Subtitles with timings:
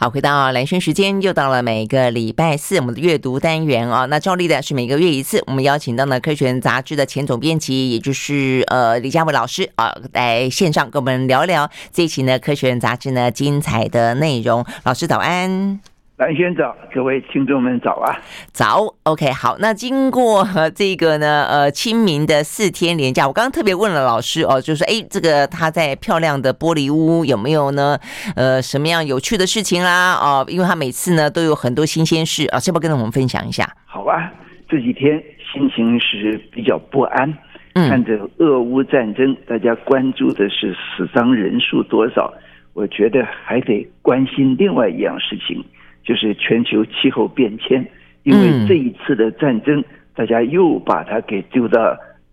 [0.00, 4.06] 好，回到蓝轩时间，又到了每个礼拜四我们的阅读单元啊、哦。
[4.06, 14.64] 那照例的是每个月一次，我们邀请到了《科学》杂志的前总编辑，也就是呃李佳伟老师啊，来线上跟我们聊聊这一期呢《科学》杂志呢精彩的内容。
[14.84, 15.89] 老师早安。
[16.20, 18.12] 兰萱早，各位听众们早啊！
[18.52, 19.56] 早，OK，好。
[19.58, 27.98] 那经过这个呢，呃，清明的四天连假，我刚刚特别问了老师哦，就是哎，这个他在漂亮的玻璃屋有没有呢？
[28.36, 30.12] 呃，什么样有趣的事情啦？
[30.12, 33.66] 哦，因为他每次呢都有很多新鲜事啊，要不要跟我们分享一下？
[33.86, 34.30] 好啊，
[34.68, 35.18] 这几天
[35.50, 37.34] 心情是比较不安，
[37.72, 42.30] 嗯、看着俄乌战争，大家关注的是死伤人数多少，
[42.74, 45.64] 我觉得还得关心另外一样事情。
[46.02, 47.84] 就是全球气候变迁，
[48.22, 51.80] 因为这一次的战争，大家又把它给丢到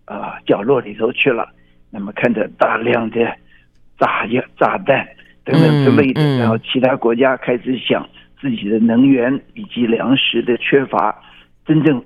[0.04, 1.48] 啊、呃、角落里头去了。
[1.90, 3.18] 那么看着大量的
[3.98, 5.06] 炸药、炸弹
[5.44, 8.06] 等等之类的，然后其他国家开始想
[8.40, 11.18] 自己的能源以及粮食的缺乏，
[11.64, 12.04] 真正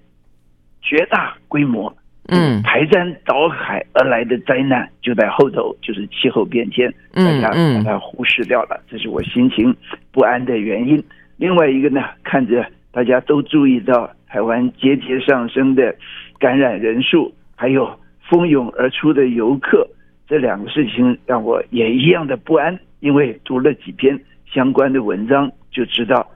[0.80, 1.92] 绝大规模
[2.28, 9.74] 嗯排山倒海而来的灾难就在后头，就是气候变迁，大家把它忽视掉了，这是我心情
[10.12, 11.02] 不安的原因。
[11.36, 15.94] 另外一个呢，看着大家都注意到台湾节节上升的
[16.38, 19.88] 感染人数，还有蜂拥而出的游客，
[20.28, 22.78] 这两个事情让我也一样的不安。
[23.00, 26.30] 因为读了几篇相关的文章，就知道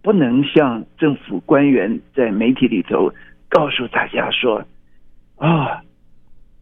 [0.00, 3.12] 不能像政府官员在媒体里头
[3.50, 4.64] 告诉大家说，
[5.36, 5.82] 啊，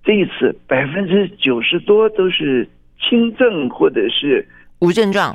[0.03, 2.69] 这一次百分之九十多都是
[2.99, 4.45] 轻症或者是
[4.81, 5.33] 无症状、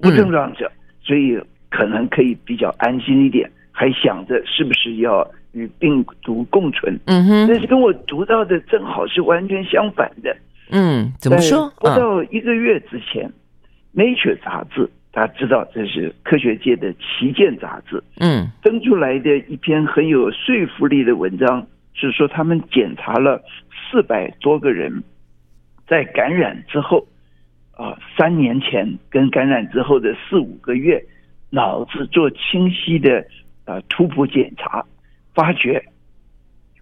[0.00, 0.70] 无症状者，
[1.02, 1.40] 所以。
[1.74, 6.96] 可能可以比较安心一点，还想着是不是要与病毒共存。
[7.06, 10.36] 嗯哼，但是跟我读到的正好是完全相反的。
[10.70, 11.68] 嗯，怎么说？
[11.80, 13.28] 不到一个月之前，
[13.94, 18.00] 嗯，《Nature》杂志，大家知道这是科学界的旗舰杂志。
[18.20, 23.42] 嗯，登出来的一篇很有说服力的文章，是说他们检查了
[23.90, 25.02] 四百多个人，
[25.88, 27.04] 在感染之后，
[27.72, 31.04] 啊，三年前跟感染之后的四五个月。
[31.54, 33.24] 脑子做清晰的
[33.64, 34.84] 呃图谱检查，
[35.34, 35.80] 发觉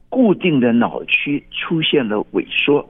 [0.09, 2.83] 固定的脑区出现了萎缩，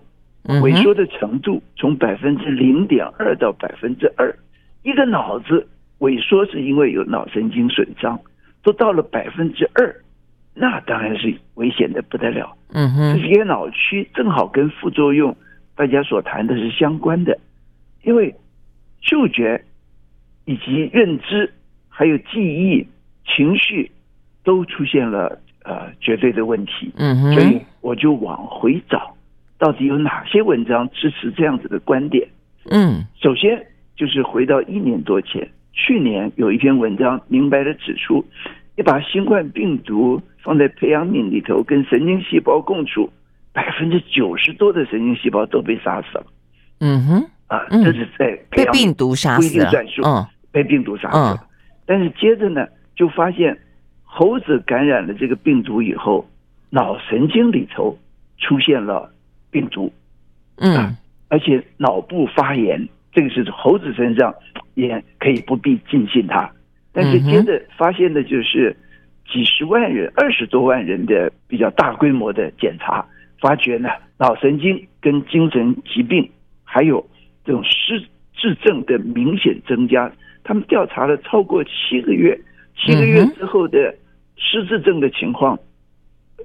[0.44, 4.32] 萎缩的程度从百分之零点二到百分之二。
[4.84, 5.66] 一个脑子
[5.98, 8.16] 萎缩是因为有脑神经损伤，
[8.62, 9.92] 都到了百分之二，
[10.54, 12.56] 那当然是危险的不得了。
[12.68, 15.36] 嗯哼，这些脑区正好跟副作用
[15.74, 17.36] 大家所谈的是相关的，
[18.04, 18.32] 因为
[19.00, 19.64] 嗅觉
[20.44, 21.52] 以及认知。
[21.94, 22.86] 还有记忆、
[23.26, 23.90] 情绪
[24.42, 29.14] 都出现了呃绝对的问题，嗯哼，所以我就往回找，
[29.58, 32.26] 到底有哪些文章支持这样子的观点？
[32.70, 38.24] 嗯，首先就是回到一年多前，去年有一篇文章明白的指出，
[38.76, 43.10] 你把新冠病毒放在培养皿里头跟神经细胞共处，
[43.52, 46.26] 百分之九十多的神经细胞都被杀死了。
[46.80, 49.70] 嗯哼，啊，这是在被病毒杀死了，
[50.04, 51.48] 嗯，被病毒杀死了。
[51.84, 53.58] 但是接着呢，就发现
[54.02, 56.28] 猴子感染了这个病毒以后，
[56.70, 57.98] 脑神经里头
[58.38, 59.12] 出现了
[59.50, 59.92] 病毒，
[60.56, 60.96] 嗯，
[61.28, 64.34] 而且脑部发炎，这个是猴子身上
[64.74, 66.50] 也可以不必尽信它。
[66.92, 68.76] 但是接着发现的就是
[69.30, 73.04] 几十万人、二十多万人的比较大规模的检查，
[73.40, 73.88] 发觉呢，
[74.18, 76.30] 脑神经跟精神疾病
[76.64, 77.04] 还有
[77.44, 77.98] 这种失
[78.34, 80.12] 智症的明显增加。
[80.44, 82.38] 他们调查了超过七个月，
[82.76, 83.94] 七个月之后的
[84.36, 85.56] 失智症的情况，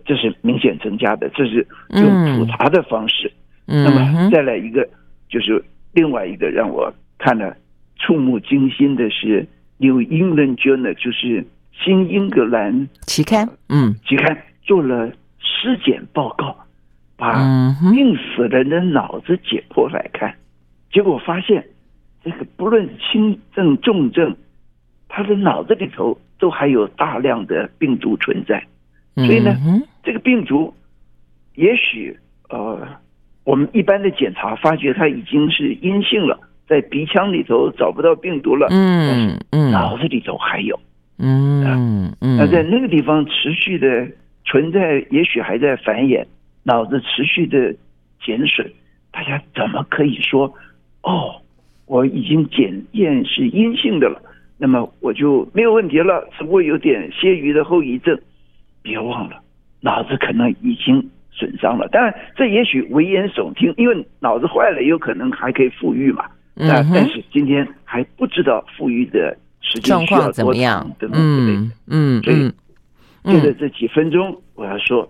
[0.05, 1.27] 这是明显增加的。
[1.29, 3.31] 这是用普查的方式。
[3.65, 4.87] 那么再来一个，
[5.27, 5.63] 就是
[5.93, 7.55] 另外一个让我看了
[7.95, 9.41] 触目惊心的是
[9.77, 16.55] 《New England Journal》，就是新英格兰期刊，嗯，期刊做了尸检报告，
[17.15, 17.33] 把
[17.91, 20.35] 病死人的脑子解剖来看，
[20.91, 21.65] 结果发现。
[22.29, 24.35] 这个不论轻症重症，
[25.07, 28.61] 他的脑子里头都还有大量的病毒存在，
[29.15, 29.55] 所以呢，
[30.03, 30.73] 这个病毒
[31.55, 32.17] 也许
[32.49, 32.85] 呃，
[33.45, 36.37] 我们一般的检查发觉它已经是阴性了，
[36.67, 40.77] 在鼻腔里头找不到病毒了，嗯嗯，脑子里头还有，
[41.19, 44.05] 嗯嗯，那在那个地方持续的
[44.43, 46.25] 存在，也许还在繁衍，
[46.63, 47.73] 脑子持续的
[48.21, 48.69] 减损，
[49.11, 50.53] 大家怎么可以说
[51.03, 51.41] 哦？
[51.87, 54.21] 我已经检验是阴性的了，
[54.57, 58.17] 那么我就没有问题了，只不过有点些余的后遗症。
[58.83, 59.41] 别忘了，
[59.81, 61.87] 脑子可能已经损伤了。
[61.89, 66.23] 当然，这也许危言耸听，因为脑子坏了，有可能还可以复愈嘛。
[66.53, 69.37] 那但是今天还不知道复愈的
[69.83, 70.89] 状况怎么样？
[70.97, 71.71] 等等之类的。
[71.87, 72.51] 嗯，所以
[73.25, 75.09] 就在这几分钟，我要说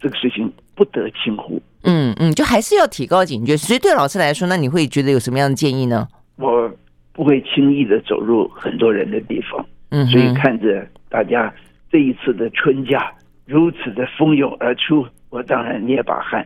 [0.00, 1.62] 这个事情不得轻忽。
[1.84, 3.56] 嗯嗯，就还是要提高警觉。
[3.56, 6.08] 所以对老师来说，那你会觉得有什么样的建议呢？
[6.36, 6.70] 我
[7.12, 9.64] 不会轻易的走入很多人的地方。
[9.90, 11.52] 嗯，所以看着大家
[11.90, 13.12] 这一次的春假
[13.46, 16.44] 如此的蜂拥而出，我当然捏把汗。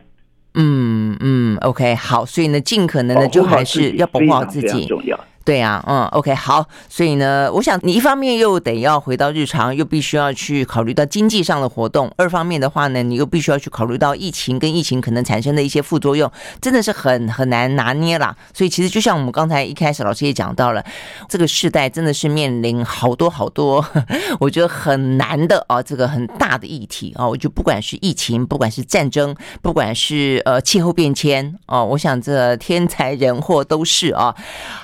[0.53, 5.19] 嗯嗯，OK，好，所以呢，尽可能的就还是要保护好自己，非常重要。
[5.45, 18.35] 对啊，嗯，OK，好，所以呢，我想你一方面又得要回到日常，又必须要去考虑到经济上的活动；二方面的话呢，你又必须要去考虑到疫情跟疫情可能产生的一些副作用，真的是很很难拿捏啦。
[18.53, 20.85] 所以其实就像我们刚才一开始老师也讲到了，
[21.27, 23.83] 这个时代真的是面临好多好多，
[24.39, 27.27] 我觉得很难的啊，这个很大的议题啊。
[27.27, 34.35] 我就不管是疫情，不管是战争，不管是呃气候变迁哦，我想这天灾人祸都是啊。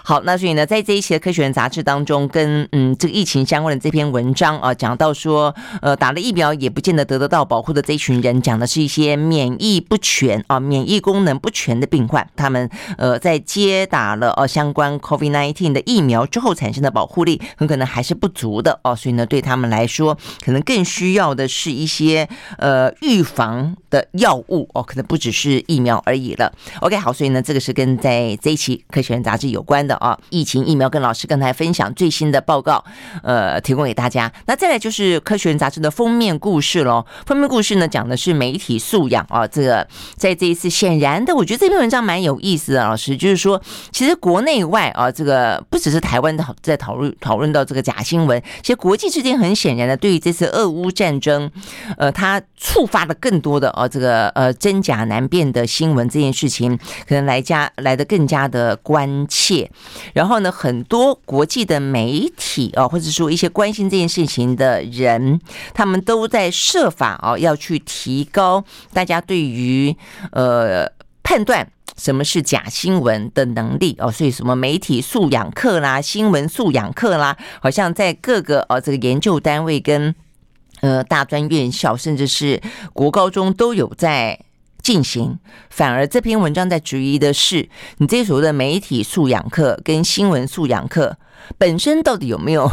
[0.03, 0.55] 好，那所以。
[0.55, 26.51] 呢在这一期的《科学人》杂志当中，跟嗯这个疫情相关的这篇文章啊，讲到说，呃，打了疫苗也不见得得得到保护的这一群人，讲的是一些免疫不全啊、免疫功能不全的病患，他们呃在接打了呃相关 COVID-19 的疫苗之后产生的保护力，很可能还是不足的哦，所以呢，对他们来说，可能更需要的是一些呃预防的药物哦，可能不只是疫苗而已了。
[26.81, 32.83] OK，好，所以呢，这个是跟在这一期《科学人》杂志有关的啊，疫情疫苗跟老师刚才分享最新的报告，
[33.23, 34.31] 呃，提供给大家。
[34.47, 37.05] 那再来就是《科学人》杂志的封面故事喽。
[37.25, 39.47] 封面故事呢，讲的是媒体素养啊。
[39.47, 39.87] 这个
[40.17, 42.83] 在这一次显然的，我觉得这篇文章蛮有意思的。
[42.83, 43.61] 老师就是说，
[43.91, 51.49] 其实国内外啊，这个不只是台湾的在讨论讨论到这个假新闻，其实国际之间很显然的，对于这次俄乌战争，
[51.97, 56.77] 呃，它触发了更多的啊，这个呃真假难辨的新闻这件事情，
[57.07, 59.67] 可能来加来的更加的关切。
[60.13, 60.35] 然后。
[60.35, 65.39] 呢，很多国际的媒体啊，或者说一些关心这件事情的人，
[65.73, 68.61] 他们都在设法啊，要去提高
[68.91, 69.95] 大家对于
[70.33, 70.85] 呃
[71.23, 71.65] 判断
[71.95, 74.11] 什么是假新闻的能力哦。
[74.11, 80.13] 所以什么媒体素养课啦、新闻素养课啦，好像在各个哦这个研究单位跟
[80.85, 82.61] 呃大专院校，甚至是
[82.93, 84.39] 国高中都有在。
[84.85, 85.39] 进行，
[85.71, 87.67] 反而这篇文章在质疑的是，
[87.97, 91.17] 你这所谓的媒体素养课跟新闻素养课
[91.57, 92.69] 本身到底有没有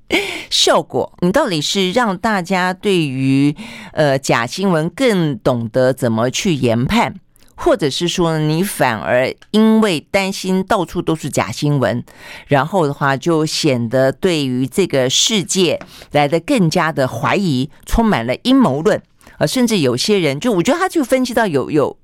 [0.50, 1.10] 效果？
[1.22, 3.56] 你到底是让大家对于
[3.94, 7.14] 呃假新闻更懂得怎么去研判，
[7.56, 12.04] 或者是说你反而因为担心到处都是假新闻，
[12.48, 15.80] 然后的话就显得对于这个世界
[16.12, 19.00] 来的更加的怀疑，充满了阴谋论。
[19.38, 21.96] 啊，甚至有些人，就我觉得他就分析到有有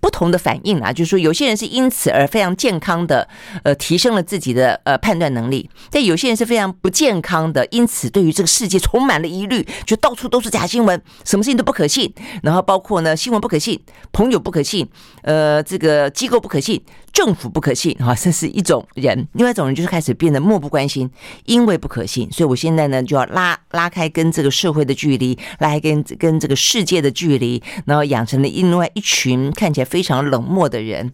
[0.00, 3.28] 不同的反应啊，就是说有些人是因此而非常健康的，
[3.62, 12.12] 呃，提升了自己的呃判断能力；但有些人是非常不健康的，因此对于这个世界充满了疑虑，就到处都是假新闻，什么事情都不可信，
[12.42, 13.80] 然后包括呢新闻不可信，
[14.12, 14.88] 朋友不可信，
[15.22, 16.82] 呃，这个机构不可信。
[17.12, 21.10] 政府不可信哈，这是一种人；另外一种人就是开始变得漠不关心，
[21.44, 31.12] 因为不可信，所以我现在呢就要拉拉开跟这个社会的距离，拉开跟跟这个世界的距离，然后养成了另外一群看起来非常冷漠的人。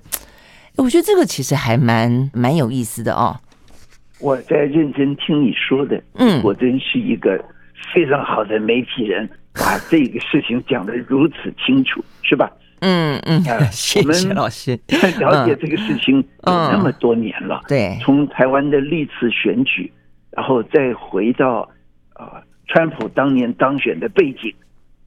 [0.77, 3.41] 我觉得这个其实还蛮蛮有意思的哦。
[4.21, 7.43] 我在认真听你说的，嗯，我真是一个
[7.93, 12.51] 非常好的媒体人， 把这个事情讲得如此清楚，是吧？
[12.81, 14.79] 嗯嗯， 谢谢老师。
[15.19, 19.91] 了解这个事情有那么多年了，对，从台湾的历次选举，
[20.31, 21.67] 然后再回到
[22.13, 24.53] 啊，川普当年当选的背景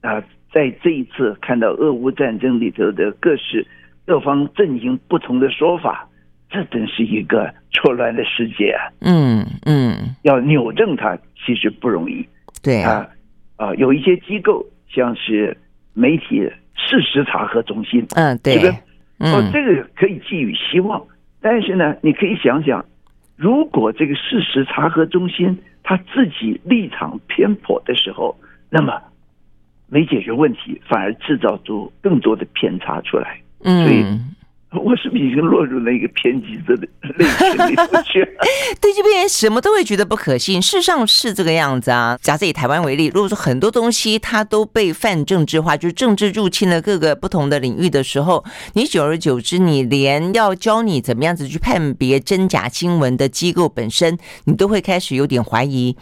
[0.00, 0.20] 啊，
[0.52, 3.66] 在这一次看到俄乌战争里头的各式
[4.06, 6.08] 各方阵营不同的说法，
[6.50, 8.90] 这真是一个错乱的世界啊！
[9.00, 11.16] 嗯嗯，要扭正它
[11.46, 12.26] 其实不容易。
[12.62, 13.06] 对啊
[13.56, 15.56] 啊，有一些机构像是
[15.94, 16.50] 媒体。
[16.82, 18.70] 事实查核中心，嗯，对，这个，
[19.18, 21.00] 哦，这个可以寄予希望。
[21.38, 22.82] 但是呢，你可以想想，
[23.36, 28.34] 如果这个事实查核中心他自己立场偏颇的时候，
[28.70, 28.98] 那么
[29.90, 33.40] 没解决问题，反而制造出更多的偏差出来。
[33.64, 34.04] 嗯，所以。
[34.72, 38.24] 我是不是已经落入了一个偏激的类型里头去？
[38.80, 42.16] 对这边什么都会觉得不可信，事实上是这个样子啊。
[42.22, 48.44] 假设以台湾为例，如果说很多东西它都被泛政治化，就是政治入侵了各个不同的领域的时候，
[48.74, 55.96] 你久而久之，你连要教你怎么样子去判别真假新闻的机构本身，你都会开始有点怀疑。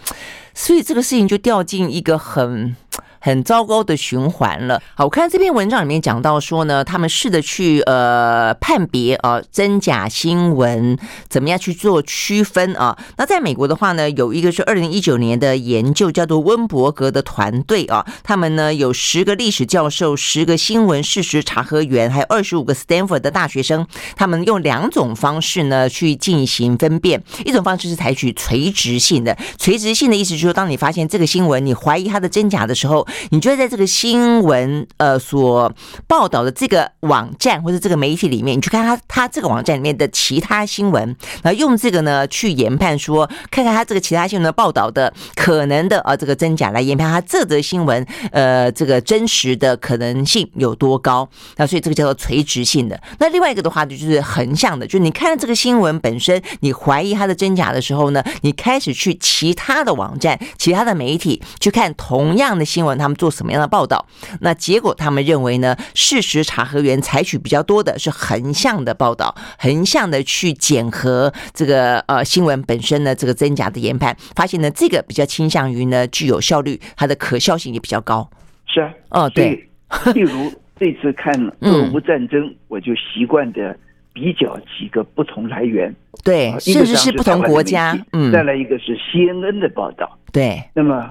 [0.52, 2.76] 所以这个事情就掉进一个很
[3.20, 4.80] 很糟糕的循环了。
[4.94, 10.98] 好，我看这篇文章里面讲到说呢，他们试着去呃判别啊真假新闻，
[11.28, 12.96] 怎么样去做区分啊？
[13.16, 27.22] 那在美国的话呢，有一个是二零一九年的研究，叫做温伯格的团队啊，他们呢有十个历史教授、十个新闻事实查核员，还有二十五个 Stanford 的大学生，他们用两种方式呢去进行分辨。
[27.44, 35.72] 一种方式是采取垂直性的，垂直性的意思就是说，当你发现这个新闻，你怀疑它的真假的时候，你就会在这个新闻呃所
[36.06, 51.28] 报道的这个网站或者这个媒体里面，你去看它它这个网站里面的其他新闻，然后用这个呢去研判说，看看它这个其他新闻的报道的可能的啊这个真假，来研判它这则新闻呃这个真实的可能性有多高。
[51.56, 53.00] 那所以这个叫做垂直性的。
[53.18, 64.04] 那另外一个的话就是横向的，就是你看这个新闻本身，你怀疑它的真假的时候呢，你开始去其他的网站、其他的媒体去看同样的新闻，他们做什么样的报道。
[64.40, 78.28] 那结果他们认为呢，事实查核员采取比较多的是横向的报道，横向的去检核这个呃新闻本身的这个真假的研判，发现呢这个比较倾向于呢具有效率，它的可效性也比较高。
[78.66, 79.68] 是啊，哦对，
[80.14, 83.74] 例如这次看俄乌战争，我就习惯的。
[84.14, 87.96] 比较几个不同来源，对，甚至是不同国家。
[88.12, 90.60] 嗯，再来一个是 CNN 的报道，对。
[90.74, 91.08] 那么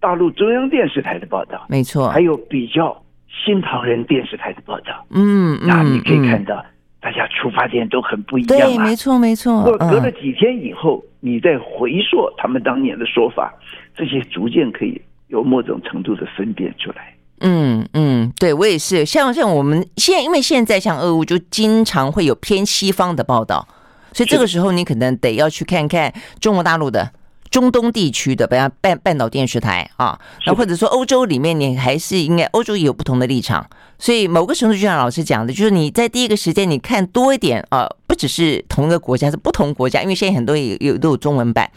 [0.00, 6.64] 大陆中央电视台的报道，没错，还有比较新唐人电视台的报道，嗯，那你可以看到，
[7.00, 8.58] 大家出发点都很不一样。
[8.58, 9.64] 对，没错，没错。
[9.78, 13.52] 隔了几天以后，你再回溯他们当年的说法，
[13.96, 17.14] 这些逐渐可以有某种程度的分辨出来。
[17.40, 23.66] 嗯嗯，对我也是，像像我们现在，因为现在像俄乌就经常会有偏西方的报道，
[24.12, 27.10] 所以这个时候你可能得要去看看中国大陆的。
[27.56, 33.66] 中东地区的，比方半半岛电视台啊，那或者说欧洲里面，你还是应该欧洲也有不同的立场，
[33.98, 41.70] 所以某个程度就像老师讲的，就是你在第一个时间你看多一点啊，不只是同一个国家，是不同国家，因为现在很多也有都有中文版，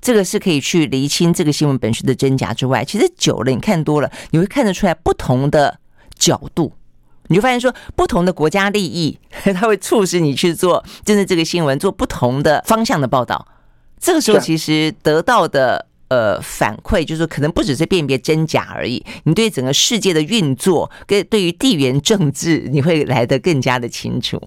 [0.00, 5.80] 这个是可以去厘清这个新闻本身的真假之外，其实久了你看多了，你会看得出来不同的
[6.16, 6.72] 角度，
[7.26, 9.18] 你就发现说不同的国家利益，
[9.52, 13.48] 它会促使你去做真的这个新闻，做不同的方向的报道。
[14.04, 19.02] 这个时候，其实得到的呃反馈，就是可能不只是辨别真假而已。
[19.24, 24.38] 你对整个世界的运作，跟对于地缘政治，你会来得更加的清楚。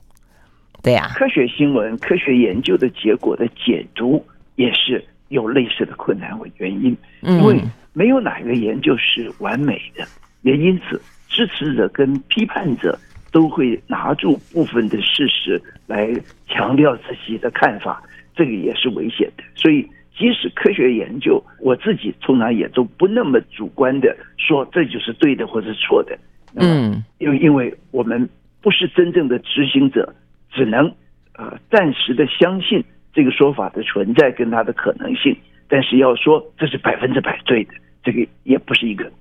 [0.84, 4.24] 对呀，科学新闻、科学研究的结果的解读，
[4.58, 6.96] 也是有类似的困难和原因。
[7.24, 7.60] 因为
[7.94, 10.08] 没有哪一个研究是完美的，
[10.44, 12.98] 也因此支持者跟批判者
[13.32, 16.14] 都会拿住部分的事实来
[16.48, 18.04] 强调自己的看法。
[18.38, 19.82] 这个也是危险的，所以
[20.15, 26.17] 即使科学研究，我自己通常也都不那么主观的说这就是对的或者是错的。
[26.56, 28.29] 嗯，因为因为我们
[28.62, 30.15] 不是真正的执行者，
[30.51, 30.94] 只能
[31.34, 35.36] 呃暂时的相信这个说法的存在跟它的可能性，
[35.67, 39.12] 但是要说这是百分之百对的，这个也不是一个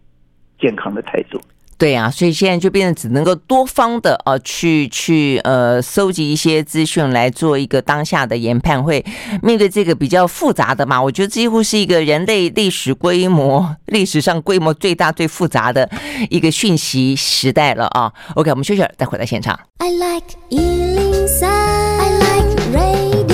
[0.58, 1.40] 健康的态度。
[1.78, 9.04] 对啊，所以现在就变成只能够多方的啊，去去呃搜集一些资讯来做一个当下的研判，会
[9.42, 11.02] 面对这个比较复杂的嘛？
[11.02, 15.88] 我觉得几乎是一个人类历史规模历史上规模最大最复杂的
[16.30, 18.10] 一个讯息时代了啊。
[18.34, 19.58] OK，我们休息，再回到现场。
[19.78, 21.46] I like E 0 3。
[21.46, 23.25] I like Ray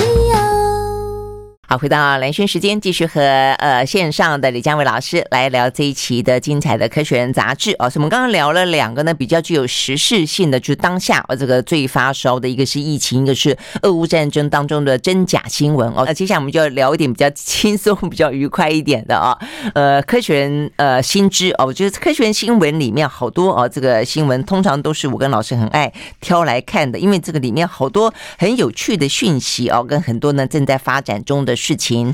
[1.73, 7.89] 好，回到蓝轩时间，继续和呃线上的李佳维老师来聊这一期的精彩的科学人杂志哦。
[7.89, 16.03] 所以我们刚刚聊了两个呢，比较具有时事性的，就是当下呃这个最发烧的一个是疫情，一个是俄乌战争当中的真假新闻哦。
[16.05, 19.35] 那接下来我们就要聊一点比较轻松、比较愉快一点的啊。
[19.73, 31.57] 呃，科学人呃新知哦，我觉得科学人新闻里面好多哦，这个新闻通常都是我跟老师很爱挑来看的，因为这个里面好多很有趣的讯息哦，跟很多呢正在发展中的。
[31.63, 32.13] 事情，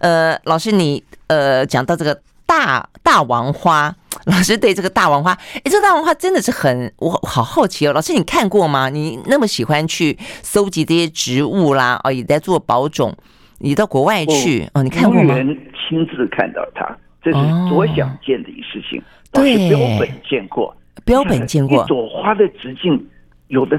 [0.00, 3.92] 呃，老师你呃讲到这个大大王花，
[4.26, 7.92] 老师对这个大王花，哎，这个大王花真的是很我好好奇哦。
[7.92, 8.88] 老师你看过吗？
[8.88, 13.12] 你那么喜欢去搜集这些植物啦，哦，也在做保种，
[13.58, 15.34] 你到国外去哦，哦，你看过吗？
[15.88, 19.02] 亲自看到它，这是多想见的一事情。
[19.32, 20.74] 对，标本见过，
[21.04, 23.04] 标本见过，一朵花的直径
[23.48, 23.78] 有的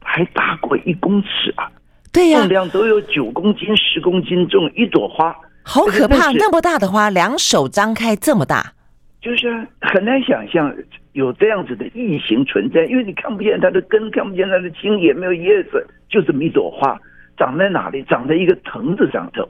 [0.00, 1.70] 还大过一公尺啊。
[2.14, 6.30] 对呀，重量都有九公斤、十公斤重，一朵花好可怕！
[6.32, 8.72] 那么大的花，两手张开这么大，
[9.20, 10.72] 就是很难想象
[11.12, 16.96] 有这样子的异形存在，因为你看不见它的根，看不见它的茎，也没有叶子，就这么一朵花，
[17.36, 18.04] 长在哪里？
[18.04, 19.42] 长在一个藤子上头。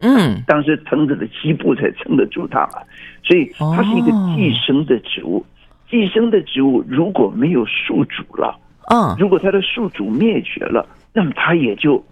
[0.00, 2.82] 嗯，当时藤子的基部才撑得住它嘛，
[3.24, 5.44] 所以它是一个寄生的植物。
[5.90, 8.58] 寄生的植物如果没有宿主了，
[8.90, 12.04] 嗯，如果它的宿主灭绝了，那么它也就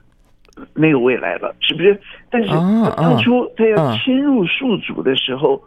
[0.74, 2.00] 没有未来了，是不是？
[2.30, 2.48] 但是
[2.96, 5.62] 当初它要侵入宿主的时候，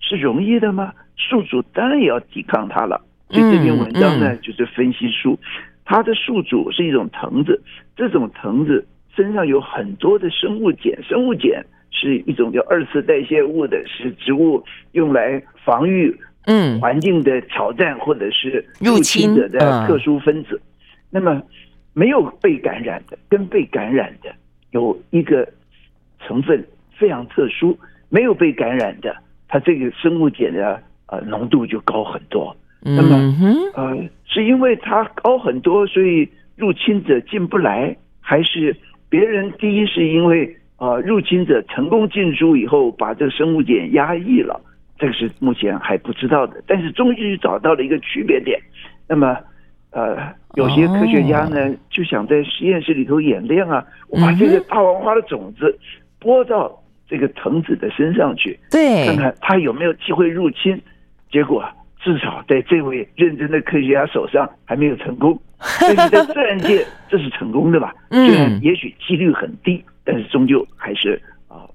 [0.00, 0.92] 是容易的吗？
[1.16, 3.00] 宿主当然也要抵抗它了。
[3.30, 5.38] 所以这篇文章呢，就是分析出
[5.84, 7.62] 它的宿主是一种藤子，
[7.94, 16.16] 这种藤子身上有很多的生物碱，生物碱是一种叫二次代谢物的，是植物用来防御
[16.48, 20.60] 嗯环境的挑战或者是入侵者的特殊分子。
[21.10, 21.40] 那么
[21.94, 24.30] 没有被感染的跟被感染的
[24.72, 25.48] 有一个
[26.20, 26.66] 成分
[26.98, 27.78] 非常特殊，
[28.08, 32.56] 没有被感染的，它这个生物碱的呃浓度就高很多。
[32.80, 33.16] 那么，
[33.74, 38.76] 呃，是因为它高很多，所以入侵者进不来，还是
[39.08, 44.60] 别人第一是因为啊、呃，入侵者成功进出以后，把这个生物碱压抑了，
[44.98, 46.62] 这个是目前还不知道的。
[46.66, 48.60] 但是终于找到了一个区别点。
[49.08, 49.36] 那么，
[49.90, 50.16] 呃，
[50.54, 55.78] 有些科学家呢就想在实验室里头演练啊，我把这个大王花的种子
[56.18, 60.80] 播到这个藤子的身上去，对，看看它有没有机会入侵。
[61.30, 61.64] 结果。
[62.00, 65.38] 至少在这位认真的科学家手上还没有成功，
[65.80, 67.92] 但是在自然界这是成功的吧？
[68.08, 71.66] 虽然也许几率很低，但是终究还是啊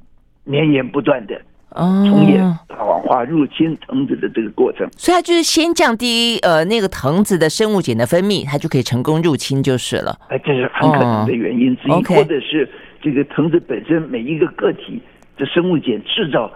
[0.45, 1.39] 绵延不断的
[1.75, 4.87] 重演大王花入侵藤子的这个过程。
[4.97, 10.17] 所以它就是先降低呃那个藤子的生物碱的分泌，它就可以成功入侵就是了。
[10.29, 12.69] 哎，这是很可能的原因之一，或者是
[13.01, 15.01] 这个藤子本身每一个个体
[15.37, 16.51] 的生物碱制造。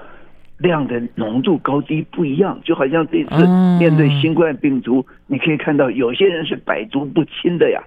[0.59, 3.45] 量的浓度高低不一样，就好像这次
[3.77, 7.79] 面对新冠病毒，你可以看到有些人是百毒不侵的呀。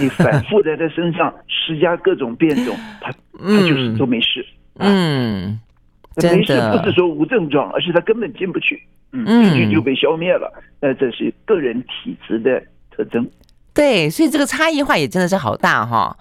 [0.00, 4.46] 你反复在他身上施加各种变种，他他就是都没事。
[4.78, 5.58] 嗯，
[6.16, 10.52] 没事不是说无症状，而是他根本进不去，嗯，病菌就被消灭了。
[10.80, 13.28] 那这是个人体质的特征。
[13.74, 16.16] 对，所以这个差异化也真的是好大哈。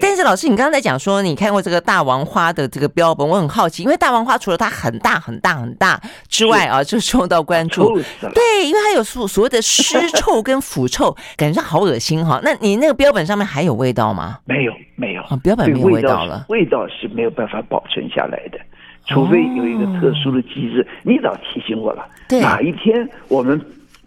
[0.00, 7.94] 但是老师，你刚刚在讲说你看过这个大王花的这个标本，我很好奇，因为大王花除了它很大很大很大之外啊，就受到关注。
[8.34, 12.40] 对，因为它有所所谓的尸臭跟腐臭，感觉好恶心哈。
[12.42, 14.38] 那你那个标本上面还有味道吗？
[14.46, 16.46] 没有，没有，啊标本没有味道了。
[16.48, 18.58] 味道是没有办法保存下来的，
[19.06, 20.86] 除非有一个特殊的机制。
[21.02, 23.60] 你早提醒我了，对，哪一天我们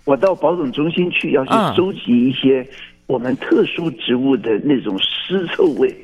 [0.06, 2.66] 我到保种中心去要去收集一些。
[3.08, 5.96] 我们特殊植物的那种湿臭味，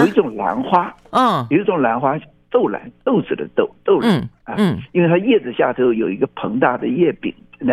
[0.00, 2.14] 有一种兰花，嗯，有一种兰花，
[2.50, 7.72] 豆兰，豆子的豆，豆兰啊，嗯，因为它叶子下头有一个膨大的叶柄，那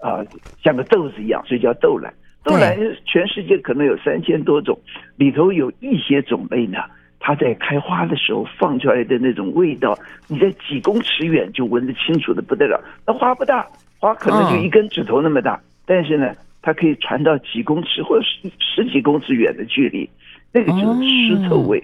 [0.00, 0.24] 啊，
[0.62, 2.14] 像个豆子一样，所以叫豆兰。
[2.44, 4.78] 豆兰全世界可能有三千多种，
[5.16, 6.78] 里头有一些种类呢，
[7.20, 12.82] 它在开花的时候放出来的那种味道，你在几公尺远就闻得清楚的不得了。
[13.06, 13.66] 那花不大，
[13.98, 16.32] 花可能就一根指头那么大，但是呢。
[16.60, 20.10] 它可以传到几公尺或者十十几公尺远的距离，
[20.52, 21.82] 那个就是尸臭味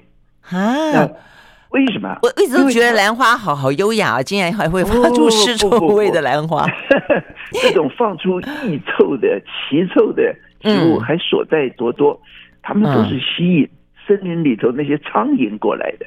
[0.51, 1.09] 啊！
[1.71, 2.19] 为什么？
[2.23, 6.67] 我一直都觉得兰花好好优雅啊，竟然还会发出尸臭味的兰花。
[7.63, 12.21] 这种放出异臭的奇臭的植物还所在多多，
[12.61, 13.67] 它们都是吸引
[14.07, 16.07] 森林里头那些苍蝇过来的。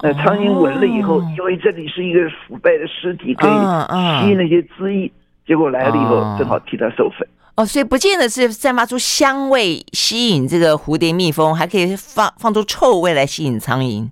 [0.00, 5.10] 那苍蝇闻了以后，因为这里是一个腐败的尸体，可以吸那些汁液，
[5.46, 7.26] 结果来了以后正好替它授粉。
[7.56, 14.08] 哦，所以不见得是散发出香味吸引这个蝴蝶、蜜蜂，还可以放放出臭味来吸引苍蝇。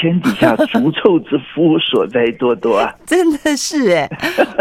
[0.00, 2.92] 天底下足 臭之夫所在多多啊！
[3.06, 4.08] 真的是哎，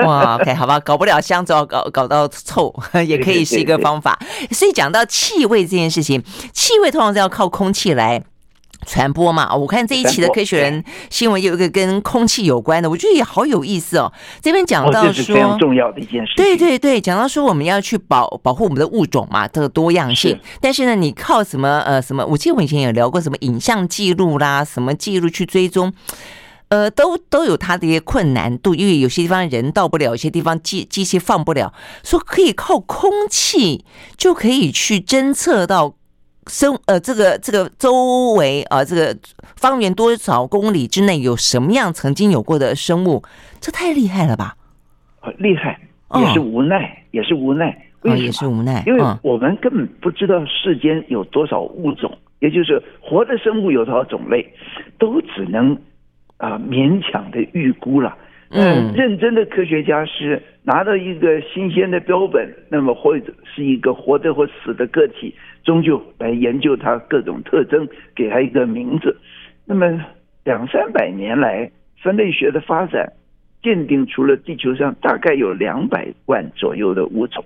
[0.06, 2.74] 哇，OK，好吧，搞不了香，只要搞搞到臭，
[3.08, 4.20] 也可以是一个方法。
[4.52, 6.22] 所以讲到气味这件事情，
[6.54, 8.22] 气味通常是要靠空气来。
[8.86, 14.12] 传播嘛，我看这一期的《科学人》新闻有一个跟空气有关的，我觉得也好有意思哦。
[14.42, 16.34] 这边讲到说，这是非常重要的一件事。
[16.36, 20.40] 对对对，讲到说我们要去保保护我们的物种嘛，这个多样性。
[20.60, 22.26] 但是呢，你靠什么呃什么？
[22.26, 25.94] 我记得我以前有聊过什么影像记录啦，什么记录去追踪，
[26.70, 31.72] 呃，都都有它的一些困难度，因为有些地方人到不了，有些地方机机器放不了。
[32.04, 33.86] 说可以靠空气
[34.18, 35.94] 就可以去侦测到。
[36.48, 39.16] 生呃，这个这个周围啊，这个
[39.56, 43.22] 方圆多少公里之内有什么样曾经有过的生物？
[43.60, 44.56] 这太厉害了吧！
[45.38, 45.80] 厉害
[46.16, 47.86] 也是无奈，哦、也是无奈。
[48.02, 48.24] 为什么？
[48.24, 54.52] 也是无奈，因为我们根本不知道世间有多少物种，也就是活的生物有多少种类，
[54.98, 55.74] 都只能
[56.38, 58.18] 啊、呃、勉强的预估了。
[58.50, 69.16] 嗯，认真的科学家是拿到一个新鲜的标本，那么或者是一个活的或死的个体，终究来研究它各种特征，给它一个名字。
[69.66, 70.06] 那么
[70.44, 71.72] 两三百年来
[72.02, 73.14] 分类学的发展，
[73.62, 77.46] 鉴定出了地球上大概有两百万左右的物种。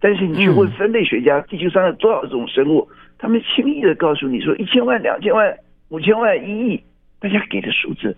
[0.00, 2.88] 但是你去问分类学家，地球上有多少种生物？
[3.18, 5.54] 他们轻易的告诉你说一千万、两千万、
[5.90, 6.82] 五千万、一亿，
[7.20, 8.16] 大家给的数字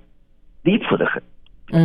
[0.62, 1.20] 离谱的很，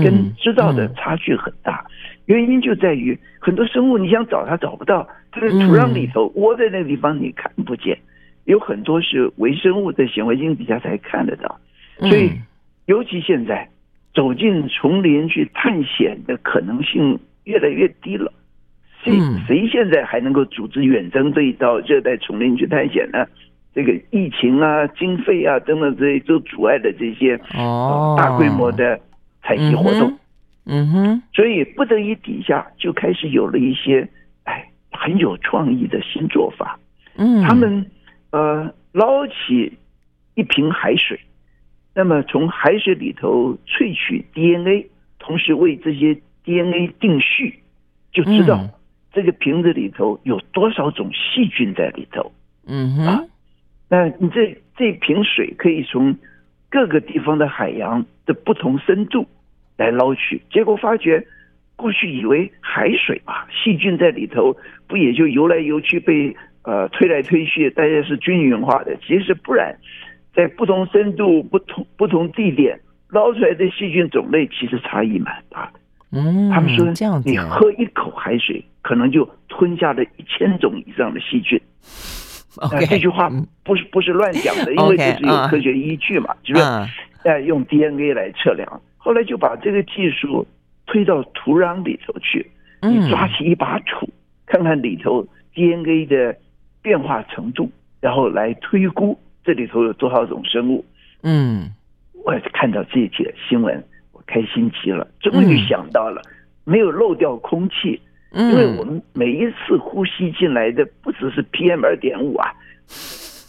[0.03, 1.83] 跟知道的差距很大。
[2.25, 5.07] 原因就在于很多生物你想找它找不到，
[5.39, 7.97] 它在土壤里头窝在那个地方你看不见。
[8.45, 11.59] 有很多是微生物在显微镜底下才看得到，
[11.99, 12.31] 所以
[12.85, 13.69] 尤其现在
[14.13, 18.31] 走进丛林去探险的可能性越来越低了。
[19.03, 19.13] 谁
[19.45, 23.27] 谁现在还能够组织远征队到热带丛林去探险呢？
[23.75, 28.99] 这个疫情啊、经费啊等等这些都阻碍了这些哦大规模的
[29.43, 30.17] 采集活动。
[30.65, 34.07] 嗯哼，所以不得已底下就开始有了一些哎
[35.07, 36.77] 很有创意的新做法。
[37.15, 37.89] 嗯，他们。
[38.29, 39.71] 呃，捞起
[40.35, 41.17] 一瓶海水，
[41.95, 47.63] 那么从海水里头萃取 DNA，同时为这些 DNA 定序，
[48.11, 48.69] 就知道
[49.13, 52.33] 这个瓶子里头有多少种细菌在里头。
[52.67, 53.23] 嗯哼，啊，
[53.87, 56.13] 那你这这瓶水可以从
[56.69, 59.25] 各个地方的海洋的不同深度
[59.77, 61.25] 来捞取，结果发觉
[61.77, 64.53] 过去以为海水嘛，细菌在里头
[64.85, 66.35] 不也就游来游去被。
[66.63, 68.93] 呃，推来推去，大家是均匀化的。
[68.97, 69.73] 其实不然，
[70.35, 75.79] 在不同深度、不同不同地点捞出来的细菌种类，其实差异蛮大的。
[76.11, 81.57] 嗯，他们说这样子，你喝一口海水，可能就吞下了一千种以上的细菌。
[82.69, 83.31] 那这句话
[83.63, 86.61] 不是不是乱讲的，因为这是有科学依据嘛，就是
[87.23, 88.81] 在用 DNA 来测量。
[88.97, 90.45] 后来就把这个技术
[90.87, 92.49] 推到土壤里头去，
[92.81, 94.09] 你抓起一把土，
[94.47, 96.35] 看看里头 DNA 的。
[96.79, 97.69] 变化程度，
[97.99, 100.85] 然后来推估这里头有多少种生物。
[101.21, 101.69] 嗯，
[102.23, 106.21] 我看到这一节新闻，我开心极了，终于想到了
[106.63, 107.99] 没有漏掉空气。
[108.31, 112.53] 嗯，因为我们每一次呼吸进来的不只是 PM 二点五啊，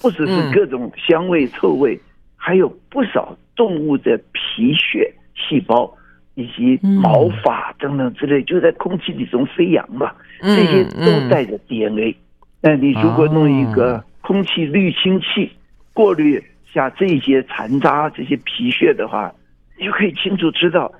[0.03, 1.97] 不只是各种香味、臭味，
[2.35, 5.97] 还有不少动物的皮屑细胞
[6.39, 12.15] 以及毛发等等之类，就在空气里中飞扬嘛，这些都带着 DNA。
[12.63, 15.51] 那你如果弄一个空气滤清器，
[15.93, 16.41] 过滤
[16.73, 19.33] 下这些残渣、这些皮屑的话，
[19.77, 20.93] 你就可以清楚知道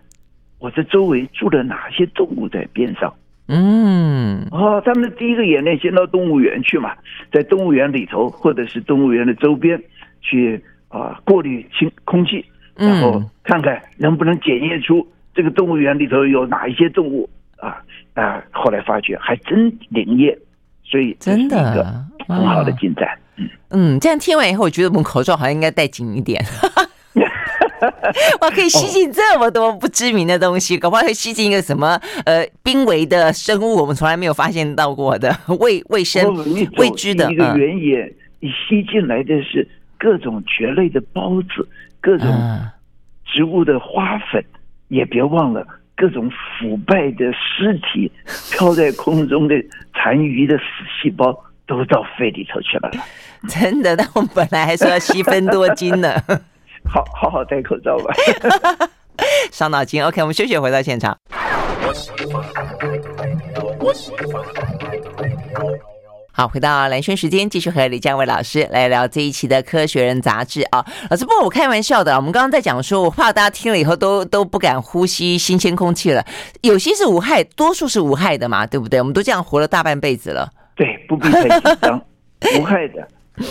[0.59, 3.15] 我的周围住了哪些动物在边上。
[3.47, 6.97] 嗯，哦，他们第一个演练先到动物园去嘛，
[7.33, 9.81] 在动物园里头或者是动物园的周边
[10.21, 15.07] 去啊过滤清空气，然后看看能不能检验出
[15.39, 17.81] 这个动物园里头有哪一些动物啊
[18.15, 20.37] 啊，后来发觉还真灵验。
[20.83, 21.85] 所以真的
[22.27, 26.43] 很好的进展，嗯嗯，这样听完以后，我觉得我们口罩好像应该戴紧一点。
[28.41, 36.35] 哇，可以吸进这么多不知名的东西，哦、搞不好会吸进一个什么呃濒危的生物，我们从来没有发现到过的 未未生
[36.79, 37.31] 未知的。
[37.31, 41.69] 一个原野，你吸进来的是各种蕨类的孢子，
[42.01, 42.27] 各种
[43.27, 44.58] 植物的花粉，嗯、
[44.89, 45.67] 也别忘了。
[45.97, 48.09] 各种腐败的尸体
[48.53, 49.57] 飘在空中的
[49.95, 50.63] 残余的死
[51.03, 52.91] 细胞都到肺里头去了，
[53.49, 53.97] 真的？
[53.97, 56.15] 但我们本来还说要七分多斤呢。
[56.89, 58.15] 好好好戴口罩吧，
[59.51, 60.03] 伤脑筋。
[60.05, 61.19] OK，我们休息回到现场。
[66.41, 70.87] 好，回到蓝轩时间，继续和李佳伟老师来聊这一期的《科学人》杂志啊。
[71.11, 76.25] 老师，不过我开玩笑的，我们刚刚在讲说，我怕大家听了以后都都不敢呼吸新鲜空气了。
[76.63, 79.01] 有些是无害，多数是无害的嘛，对不对？
[79.01, 80.49] 我们都这样活了大半辈子了。
[80.77, 82.01] 对，不必太紧张，
[82.61, 83.09] 无害的。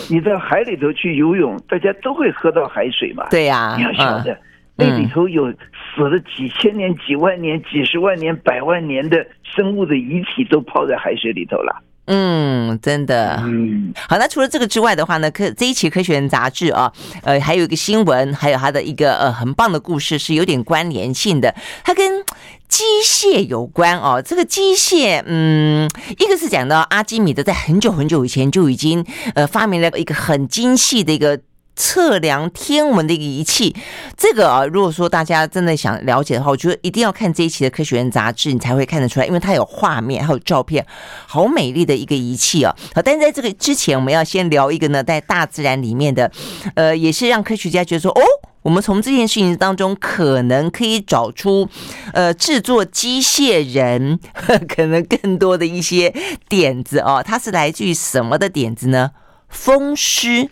[0.08, 3.26] 你到海里头去游泳，大家都会喝到海水嘛。
[3.28, 4.34] 对呀、啊，你要晓得，
[4.76, 11.84] 那里头有死了几千年、几万年、几十万年、百万年的生物的遗体，都泡在海水里头了。
[12.10, 13.36] 嗯，真的。
[13.44, 16.90] 嗯，好，那除了这个之外的话呢，科这一期《科学人》杂志啊，
[17.22, 22.24] 呃，还有一个新闻，还有它的一个呃很棒的故事，是有点关联性的，它跟
[22.66, 24.22] 机械有关哦。
[24.22, 25.86] 这个机械，嗯，
[26.18, 31.38] 一个是讲到阿基米德在很久很久以前就已经呃发明了一个很精细的一个。
[31.78, 33.74] 测量天文的一个仪器，
[34.16, 40.84] 这个啊，如果说大家真的想了解的话，我觉得一定要看这一期的《科学人》杂志，你才会看得出来，因为它有画面，还有照片，
[41.26, 42.74] 好美丽的一个仪器啊！
[42.94, 46.28] 好，但是在这个之前，我们要先聊一个呢，在大自然里面的，
[46.74, 48.20] 呃，也是让科学家觉得说，哦，
[48.62, 51.68] 我们从这件事情当中可能可以找出，
[52.12, 54.18] 呃，制作机械人
[54.68, 56.12] 可能更多的一些
[56.48, 57.22] 点子哦。
[57.24, 59.12] 它是来自于什么的点子呢？
[59.48, 60.50] 风湿。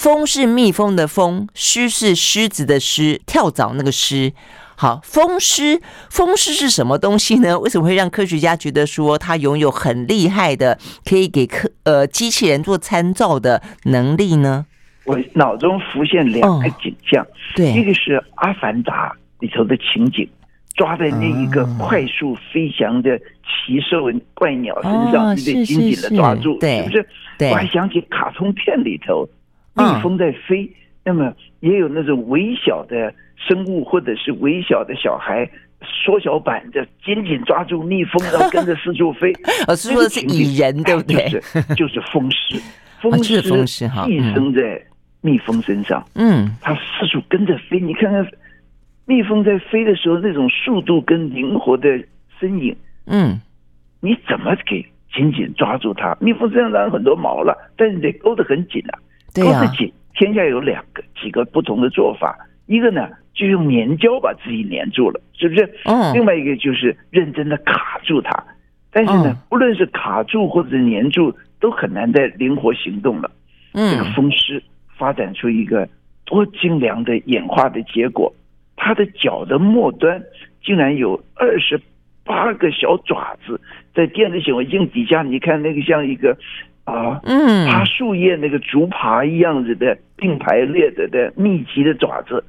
[0.00, 4.32] 蜂是蜜蜂的蜂，狮是狮子的狮，跳蚤那个狮。
[4.74, 7.60] 好，风狮，风狮是什么东西呢？
[7.60, 14.64] 为什么会让科学家觉得说它拥有很厉害的，可以给科呃机器人做参照的能力呢？
[15.04, 19.10] 我脑中浮现两个景象，哦、对，一个是《阿凡达》
[19.40, 20.26] 里头的情景，
[20.76, 27.08] 抓在那一个快速飞翔的奇兽怪鸟身上，你得紧紧的抓住，对，是不是？
[27.36, 29.28] 对，我还想起卡通片里头，
[29.74, 33.12] 蜜蜂在飞，嗯、那么也有那种微小的。
[33.48, 35.50] 生物或者是微小的小孩，
[36.04, 39.32] 缩小版的紧紧抓住蜜蜂，然后跟着四处飞。
[39.66, 41.26] 我说的是蚁人，对不对？
[41.30, 42.60] 就是就是蜂狮，
[43.00, 44.78] 蜂狮哈，寄生在
[45.22, 46.06] 蜜蜂身上。
[46.16, 47.80] 嗯，它四处跟着飞。
[47.80, 48.30] 你看看
[49.06, 51.88] 蜜蜂在飞的时候那种速度跟灵活的
[52.38, 52.76] 身影。
[53.06, 53.40] 嗯，
[54.02, 56.14] 你怎么给紧紧抓住它？
[56.20, 59.00] 蜜蜂身上当然很多毛了，但是得勾得很紧啊。
[59.34, 62.36] 勾得紧，天下有两个几个不同的做法。
[62.66, 65.68] 一个呢，就用粘胶把自己粘住了，是不是？
[65.84, 66.14] 嗯。
[66.14, 68.44] 另外一个就是认真的卡住它，
[68.92, 73.30] 但是呢，不论是卡住或者是粘住，都很难再灵活行动了。
[73.74, 73.90] 嗯。
[73.90, 74.62] 这个风湿
[74.96, 75.88] 发展出一个
[76.24, 78.32] 多精良的演化的结果，
[78.76, 80.22] 它的脚的末端
[80.62, 81.80] 竟然有二十
[82.24, 83.60] 八个小爪子，
[83.92, 86.36] 在电子显微镜底下，你看那个像一个。
[86.90, 92.44] 啊，嗯，爬树叶那个竹耙一样子的并排列着的密集的爪子，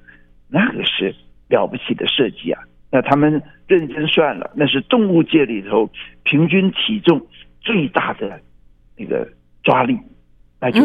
[0.49, 1.15] 那个是
[1.49, 2.61] 了不起的设计啊！
[2.91, 5.89] 那他们认真算了，那是动物界里头
[6.23, 7.21] 平均体重
[7.61, 8.39] 最大的
[8.97, 9.27] 那个
[9.63, 9.97] 抓力，
[10.59, 10.81] 那就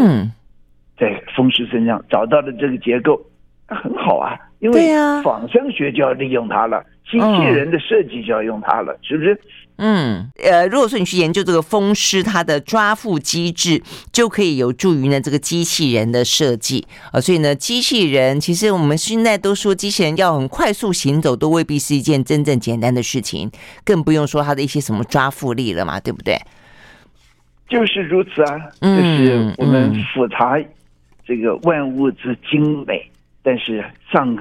[0.97, 3.21] 在风狮身上找到了这个结构，
[3.69, 4.93] 那很好啊，因为
[5.25, 9.39] 仿生学就要利用它了，机器人的设计就要用它了，是不是？
[9.79, 17.21] 嗯，呃，如果说你去研究这个风湿它的抓附机制，就可以有助于呢这个机器人的设计啊、呃。
[17.21, 23.51] 所以呢，机器人其实我们现在都说机器人要很快速行走，都未必是一件真正简单的事情，
[23.85, 26.39] 更不用说它的一些什么抓附力了嘛，对不对？
[27.69, 30.59] 就是如此啊，就是我们俯察
[31.27, 34.35] 这个万物之精美，嗯、但是上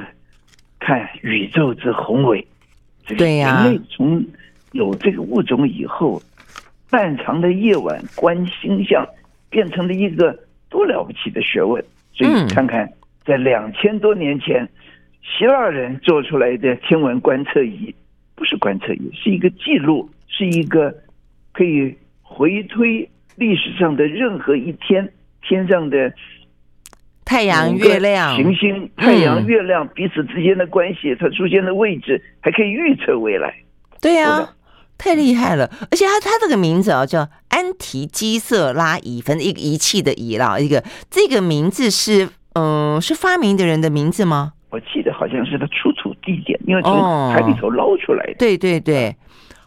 [0.79, 2.47] 看宇宙之宏伟，
[3.07, 4.25] 对呀，人类从
[4.71, 6.21] 有这个物种以后，
[6.91, 9.07] 漫长的夜晚观星象
[9.49, 10.37] 变成了一个
[10.69, 11.83] 多了不起的学问。
[12.13, 12.89] 所以看看，
[13.25, 14.67] 在两千多年前，
[15.21, 17.93] 希腊人做出来的天文观测仪，
[18.35, 20.95] 不是观测仪，是一个记录，是一个
[21.51, 26.13] 可以回推历史上的任何一天天上的
[27.25, 33.53] 太阳、月亮、行星、太阳、月亮彼此之间的关系，它出现的位置，还可以预测未来。
[33.99, 34.49] 对呀。
[34.97, 44.53] 太厉害了，而且他他这个名字啊叫安提基瑟拉仪，反正一个仪器的仪啦，一个这个名字是嗯、呃、是发明的人的名字吗？
[44.69, 48.31] 我记得好像是他出土地点，因为从海里头捞出来的。
[48.31, 49.13] 哦、对对对，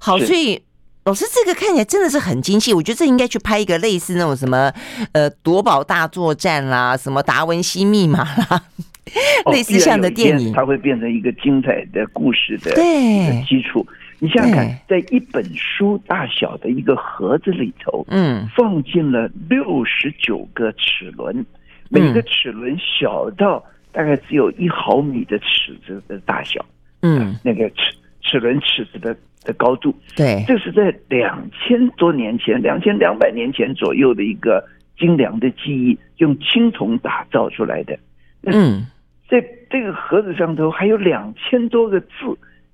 [0.01, 0.63] 好，所以
[1.09, 4.71] 老师这个看起来真的是很精细，我觉得这应该去拍一个类似那种什么
[5.13, 8.63] 呃夺宝大作战啦，什么达文西密码啦，
[9.47, 13.43] 哦、 类似这样的电影，它会变成一个精彩的故事的对。
[13.49, 13.87] 基础。
[14.19, 21.47] 你想想看，在一本书大小的一个盒子里头，嗯，放进了六十九个齿轮，
[21.89, 26.63] 每个齿轮小到大概只有一毫米的尺子的大小，
[27.01, 29.17] 嗯，那个齿齿轮尺子的
[29.49, 34.63] 的高度，对，这是在两千多年前，两千两百年前左右的一个
[34.99, 37.99] 精良的技艺，用青铜打造出来的。
[38.43, 38.85] 嗯，
[39.27, 42.07] 在这个盒子上头还有两千多个字。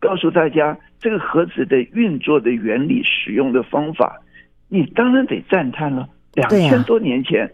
[0.01, 4.21] 告诉大家这个盒子的运作的原理、使用的方法，
[4.69, 6.07] 你当然得赞叹了。
[6.35, 7.51] 两千多年前，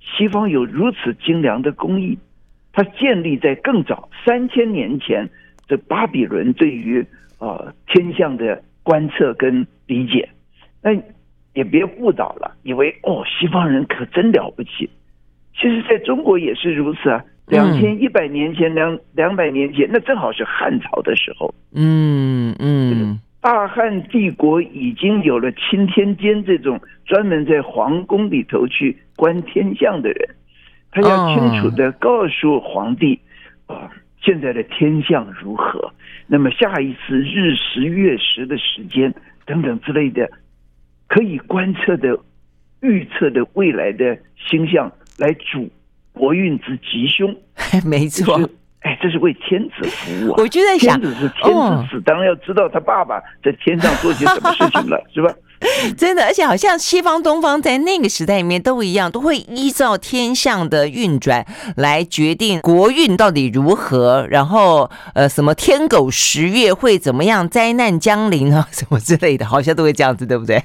[0.00, 2.18] 西方有如此精良的工艺，
[2.72, 5.28] 它建立在更早三千年前
[5.68, 7.04] 的巴比伦对于
[7.40, 10.28] 呃天象的观测跟理解。
[10.80, 10.92] 那
[11.52, 14.88] 也别误导了，以为哦西方人可真了不起。
[15.56, 17.24] 其实在中国也是如此啊。
[17.46, 21.52] 两千一百年前，两两百年前，那正好是汉朝的时候。
[21.74, 30.28] 嗯嗯，大汉帝国已经有了钦天监这种专门在皇宫里头去观天象的人，
[30.92, 33.18] 他要清楚的告诉皇帝
[33.66, 33.90] 啊，
[34.22, 35.92] 现在的天象如何，
[36.30, 39.12] 那么下一次日食月食的时间
[39.44, 40.30] 等等之类的，
[41.08, 42.16] 可以观测的、
[42.82, 44.16] 预测的未来的
[44.48, 45.68] 星象来主。
[46.12, 47.34] 国运之吉凶，
[47.86, 48.38] 没错。
[48.80, 50.34] 哎，这是为天子服务啊！
[50.38, 51.54] 我就在想，天子是天
[51.88, 55.32] 之子，当然要知道他爸爸在天上做些什么事情了， 是吧？
[55.96, 61.44] 真的，而且好像西方、东方在那个时代里面都一样，都会依照天象的运转
[61.76, 70.62] 来决定国运到底如何，然后呃，什么天狗十月会怎么样，灾难降临啊， 什么之类的，好像都会这样子，对不对？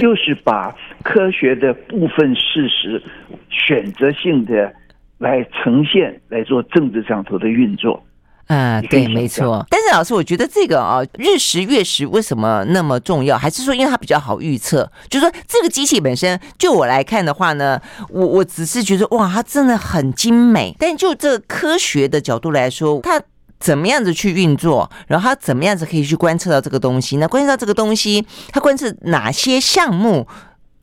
[0.00, 3.00] 就是把科学的部分事实
[3.48, 4.72] 选择性的
[5.18, 8.02] 来呈现，来做政治上头的运作。
[8.50, 9.64] 啊，对，没错。
[9.70, 13.38] 但是老师，我觉得这个啊，日食月食为什么那么重要？
[13.38, 14.90] 还是说因为它比较好预测？
[15.08, 20.74] 就是说这个机器本身，就我来看的话呢，我我只是觉得哇，它真的很精美。
[20.80, 23.22] 但就这个科学的角度来说，它
[23.60, 24.90] 怎么样子去运作？
[25.06, 27.18] 然后它怎么样子可以去观测到这个东西？
[27.18, 30.26] 那观测到这个东西，它观测哪些项目？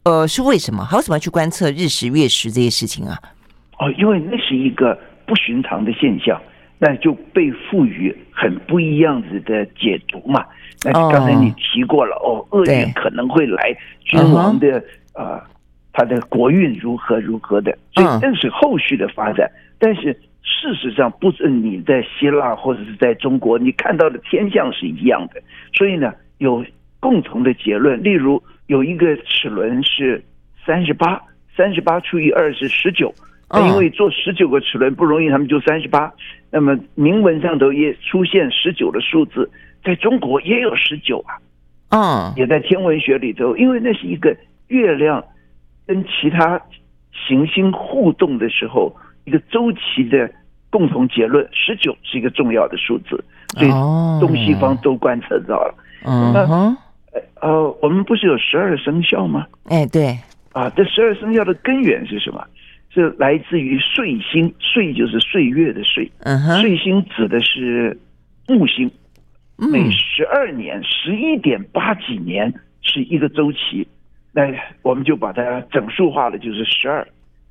[0.06, 0.86] 呃，是为什么？
[0.86, 3.19] 还为什么要去观测日食月食这些事情啊？
[3.77, 6.41] 哦，因为那是一个不寻常的现象。
[6.79, 10.45] 那就被赋予很不一样子的解读嘛。
[10.83, 15.43] 那刚才你提过了哦，厄运可能会来，君王的啊，
[15.91, 19.49] 他的国运如何如何的，所以这是后续的发展。
[19.79, 20.13] 但是
[20.43, 25.41] 事实上，不是你在希腊或者是在中国，你看到的天象是一样的。
[25.73, 26.63] 所以呢，有
[26.99, 28.01] 共同的结论。
[28.03, 30.23] 例如，有一个齿轮是
[30.65, 31.19] 三十八，
[31.55, 33.11] 三十八除以二是十九。
[33.55, 36.12] 因为做十九个齿轮不容易，他们就三十八。
[36.51, 39.49] 那么铭文上头也出现十九的数字，
[39.83, 41.39] 在中国也有十九啊。
[41.89, 44.36] 嗯，也在天文学里头，因为那是一个
[44.67, 45.23] 月亮
[45.86, 46.62] 跟其他
[47.27, 50.29] 行星互动的时候一个周期的
[50.69, 53.23] 共同结论，十九是一个重要的数字，
[53.55, 53.69] 所以
[54.19, 55.73] 东西方都观测到了。
[56.05, 56.77] 嗯，那
[57.39, 59.47] 呃，我们不是有十二生肖吗？
[59.69, 60.17] 哎，对。
[60.51, 62.43] 啊，这十二生肖的根源是什么？
[62.97, 66.12] 是来自于岁星，岁就是岁月的岁，
[66.60, 67.95] 岁星指的是
[68.47, 68.89] 木星，
[69.55, 73.88] 每十二年十一点八几年是一个周期，
[74.33, 77.07] 那我们就把它整数化了，就是十二。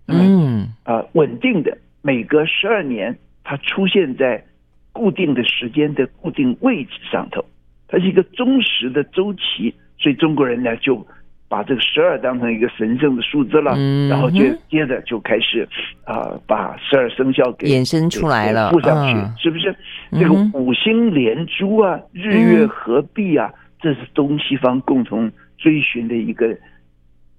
[0.09, 4.45] 嗯，啊，稳定的，每隔十二年它出现在
[4.91, 7.45] 固定的时间的固定位置上头，
[7.87, 11.07] 它是一个忠实的周期，所以中国人呢就。
[11.49, 15.69] 把这个十二当成一个神圣的数字了，嗯、然后就接着就开始
[16.05, 19.75] 啊、呃，把十二生肖给衍生出来了，附上去，嗯、是不是？
[20.11, 26.49] 这个五星连珠啊，嗯、日月合璧啊，这是东西方共同追寻的一个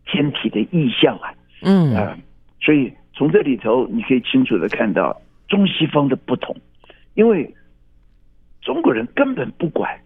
[0.06, 1.34] 天体的意象啊。
[1.64, 2.18] 嗯啊、呃，
[2.62, 6.56] 所以从这里头你可以清楚的看到中西方的不同，
[7.16, 7.54] 因为
[8.62, 10.00] 中国人根本不管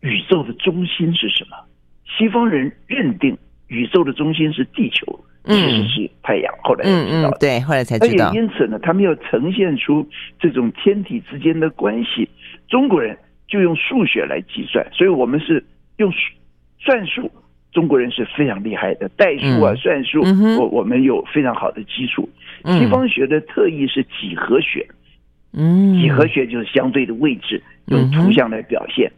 [0.00, 1.56] 宇宙的中心是什么。
[2.06, 3.36] 西方人认定
[3.68, 5.04] 宇宙的中心是地球，
[5.44, 6.54] 其实是太阳。
[6.62, 8.28] 后来才知道，对，后来才知道。
[8.28, 10.06] 而且因此呢，他们要呈现出
[10.38, 12.28] 这种天体之间的关系，
[12.68, 13.16] 中国人
[13.48, 14.86] 就用数学来计算。
[14.92, 15.64] 所以我们是
[15.96, 16.12] 用
[16.78, 17.30] 算术，
[17.72, 20.22] 中国人是非常厉害的，代数啊，算术，
[20.58, 22.28] 我我们有非常好的基础。
[22.64, 24.86] 西方学的特异是几何学，
[25.52, 29.10] 嗯，几何学就是相对的位置，用图像来表现，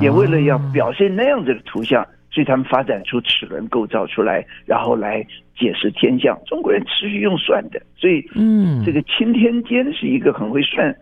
[0.00, 2.06] 也为了要表现那样子的图像。
[2.30, 5.26] 所以他们发展出齿轮构造出来，然后来
[5.58, 6.38] 解释天象。
[6.46, 10.94] 中国人持续用算的，所以嗯，这个钦天监是一个很会算。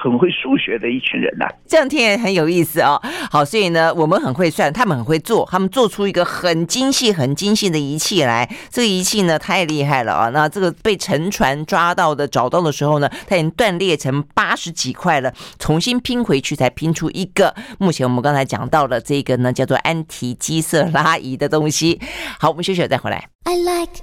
[0.00, 3.00] 很会数学的一群人呐、啊，这样听也很有意思哦。
[3.30, 8.48] 好，所以呢，我们很会算，他们很会做，他们做出一个很精细、很精细的仪器来。
[8.70, 10.28] 这个仪器呢，太厉害了啊！
[10.28, 17.54] 那这个被沉船抓到的、找到的时候呢，它已经断裂成八十几块了，重新拼回去才拼出一个。
[17.78, 22.00] 目前我们刚才讲到的这个呢，叫做安提基色拉仪的东西。
[22.38, 23.28] 好，我们休息了再回来。
[23.44, 24.02] I like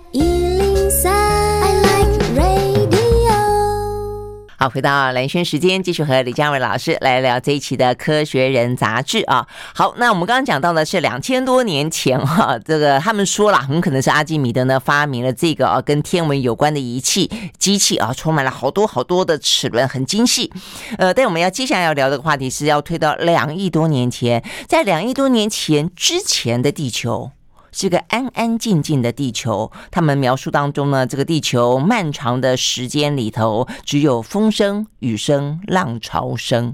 [4.58, 9.46] 好，回到蓝轩时间，继续和李佳伟老师来聊这一期的《科学人》杂志啊。
[9.74, 20.50] 好，那我们刚刚讲到的是两千多年前哈、这个他们说了，很可能是阿基米德呢发明了这个啊跟天文有关的仪器机器啊，充满了好多好多的齿轮，很精细。
[20.98, 27.32] 呃，但我们要接下来要聊的话题是要推到两亿多年前，在两亿多年前之前的地球。
[27.76, 29.70] 是个安安静静的地球。
[29.92, 36.74] 他们描述当中呢，这个地球漫长的时间里头，只有风声、雨声、浪潮声。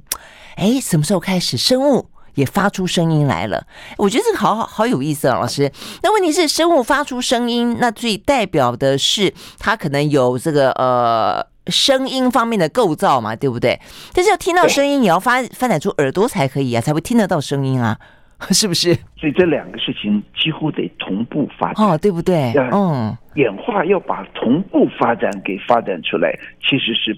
[0.57, 3.65] 哎，什么时候开始生物也发出声音来了？
[3.97, 5.71] 我觉得这个好好好有意思啊，老师。
[6.03, 13.79] 那问题是，生物发出声音，那最代表的是它可能有这个呃声音方面的构造嘛，对不对？
[14.13, 17.97] 但是要听到声音，你要发发展出耳朵才可以啊，才会听得到声音啊。
[18.52, 18.94] 是不是？
[19.17, 22.52] 所以这两个事情几乎得同步发展，哦，对不对？
[22.71, 27.15] 嗯，演化要把同步发展给发展出来，其实是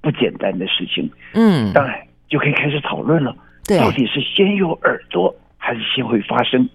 [0.00, 1.10] 不简单的事情。
[1.34, 1.94] 嗯，当然
[2.28, 3.36] 就可以开始讨论了。
[3.66, 6.68] 对，到底是先有耳朵，还是先会发声？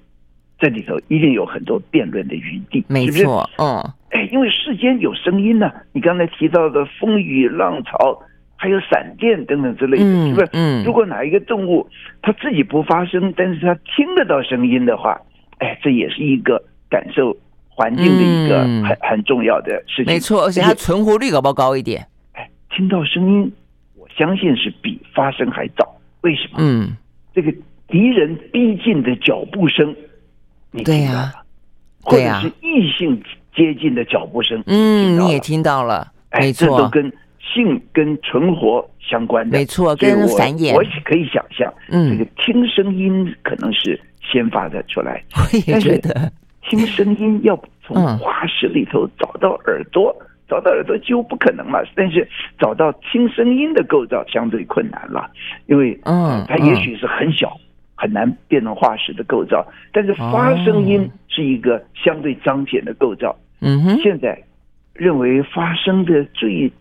[0.59, 3.47] 这里头一定有很多辩论的余地，没错？
[3.57, 3.77] 嗯，
[4.09, 8.19] 哎，因为世间有声音呢、啊，你刚才提到的风雨浪潮，
[8.57, 10.49] 还有闪电等等之类的，嗯、是不是？
[10.53, 11.87] 嗯，如果哪一个动物
[12.21, 15.21] 它自己不发声，但是它听得到声音的话，
[15.59, 17.37] 哎，这也是一个感受
[17.69, 20.05] 环境的一个很、嗯、很重要的事情。
[20.05, 22.05] 没错，而且它存活率搞不好高一点。
[22.33, 23.51] 哎，听到声音，
[23.95, 25.95] 我相信是比发声还早。
[26.21, 26.55] 为什么？
[26.57, 26.97] 嗯，
[27.33, 27.53] 这个
[27.87, 29.95] 敌人逼近的脚步声。
[30.71, 31.31] 你听到了，
[32.09, 33.23] 对呀、啊，或者是异性
[33.55, 37.11] 接近的脚步声，嗯，你也听到了，没错，这都跟
[37.53, 46.31] 性跟存活相关的，没错，跟繁衍，我可以想象，嗯，这个听声音可能是先发的出来， 我也觉得。
[46.69, 52.27] 听声音要从化石里头找到耳朵，嗯、找到耳朵几乎不可能了，但是
[52.59, 55.31] 找到听声音的构造相对困难了，
[55.67, 57.49] 因为嗯，它也许是很小。
[57.59, 57.63] 嗯
[57.99, 63.35] 很难变成化石的构造，但是发声音是一个相对彰显的构造。
[63.59, 64.39] 嗯哼，现在
[64.93, 66.71] 认为发声的最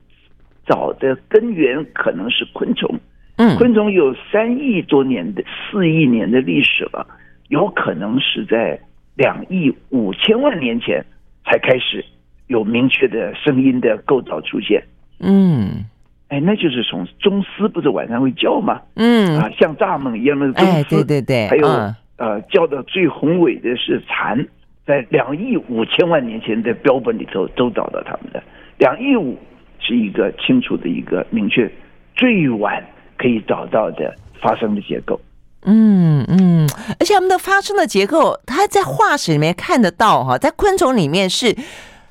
[0.66, 2.98] 早的根源可能是昆虫。
[3.36, 7.06] 嗯，昆虫有三亿多年的四亿年的历史了，
[7.48, 8.80] 有可能是在
[9.14, 11.04] 两亿五千万年前
[11.44, 12.04] 才开始
[12.46, 14.82] 有明确的声音的构造出现。
[15.20, 15.84] 嗯。
[16.28, 18.80] 哎，那就是从螽斯不是晚上会叫吗？
[18.96, 24.44] 嗯啊，像蚱蜢一样的螽斯，哎，对对对，还有、嗯、呃叫的最宏伟的是蝉，
[24.84, 28.42] 在两亿五千万年前的标本里头都找到它们的。
[28.76, 29.38] 两亿五
[29.86, 31.70] 是一个清楚的一个明确，
[32.14, 32.84] 最晚
[33.16, 35.20] 可以找到的发生的结构。
[35.62, 36.68] 嗯嗯，
[36.98, 41.54] 而且它们的发生的结构，它在化石里面看得到哈，在昆虫里面是。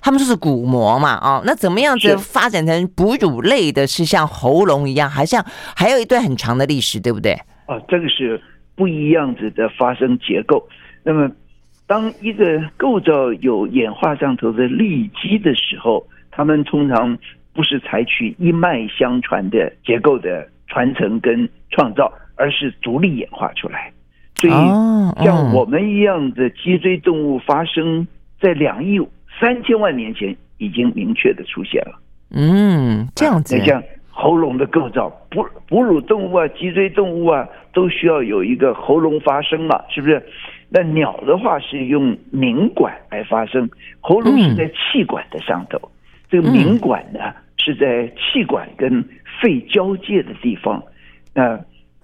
[0.02, 5.44] 他们说是骨膜嘛，哦，那怎么样子发展成哺乳类的，是像喉咙一样，还像
[5.76, 7.32] 还有一段很长的历史，对不对？
[7.66, 8.40] 啊，这个是
[8.76, 10.64] 不一样子的发生结构。
[11.02, 11.28] 那么，
[11.88, 17.18] 当一个构造有演化上头的利基的时候，他们通常
[17.56, 23.92] 不是采取一脉相传的结构的传承跟创造，而是独立演化出来。
[24.36, 24.54] 所以，
[25.24, 28.06] 像我们一样的脊椎动物发生
[28.40, 29.00] 在两亿。
[29.38, 32.00] 三千万年前已经明确的出现了。
[32.32, 33.58] 嗯，这样子。
[33.58, 40.26] 你像喉咙的构造，哺哺乳动物啊、脊椎动物啊，都需要有一个喉咙发声嘛，是不是？
[40.70, 45.92] 那鸟的话是用鸣管来发声，喉咙是在气管的上头，嗯、
[46.30, 47.20] 这个鸣管呢
[47.66, 49.04] 是在气管跟
[49.42, 50.84] 肺交界的地方。
[51.34, 51.60] 那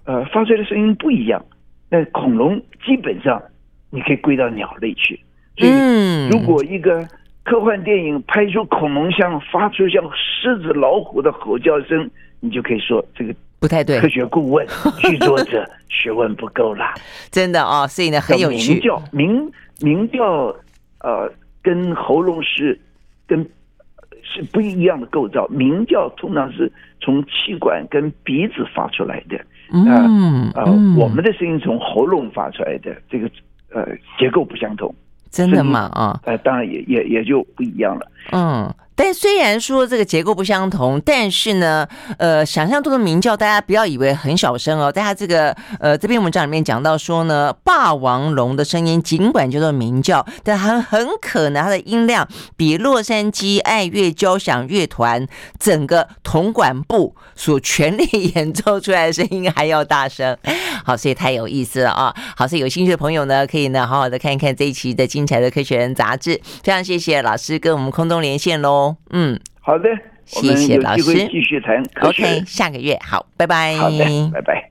[0.05, 1.45] 呃，发出来的声音不一样。
[1.87, 3.39] 那恐龙基本上
[3.91, 5.19] 你可以归到鸟类去。
[5.57, 7.07] 所以如果一个
[7.43, 12.09] 科幻电影拍出恐龙像发出像狮子、老虎的吼叫声，
[12.39, 13.99] 你就可以说这个不太对。
[13.99, 14.65] 科学顾问、
[14.99, 16.95] 剧作者 学问不够啦，
[17.29, 18.73] 真的啊、哦，所以呢很有趣。
[18.73, 19.51] 鸣叫鸣
[19.81, 20.55] 鸣叫，
[21.01, 21.31] 呃，
[21.61, 22.79] 跟喉咙是
[23.27, 23.47] 跟
[24.23, 25.47] 是不一样的构造。
[25.49, 29.39] 鸣叫通常是从气管跟鼻子发出来的，
[29.73, 30.65] 嗯呃，
[30.97, 33.29] 我们的声音从喉咙发出来的，这个
[33.73, 33.85] 呃
[34.17, 34.93] 结构不相同。
[35.29, 35.89] 真的吗？
[35.93, 38.11] 啊，呃，当然也也也就不一样了。
[38.31, 38.73] 嗯。
[38.95, 41.87] 但虽然说这个结构不相同，但是呢，
[42.17, 44.91] 呃，想象中的鸣叫，大家不要以为很小声哦。
[44.91, 55.27] 在他这个呃这篇文章里面讲到说呢，霸王龙的声音尽管叫做鸣叫，但很很可能它的音量比洛杉矶爱乐交响乐团
[55.59, 60.37] 整个铜管部所全力 演奏出来的声音还要大声。
[60.83, 62.13] 好，所以太有意思了啊！
[62.35, 66.39] 好，所以有兴趣的朋友呢，可以呢好好的看一看这一期的精彩的科学人杂志。
[66.63, 68.97] 非常谢谢老师跟我们空中连线喽喽。
[69.11, 69.89] 嗯，好的，
[70.25, 71.83] 谢谢老师，继续谈。
[72.01, 73.75] OK，下个月好，拜拜。
[73.75, 74.69] 好的，拜拜。